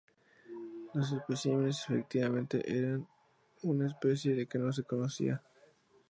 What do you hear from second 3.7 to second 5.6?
especie que no se conocía.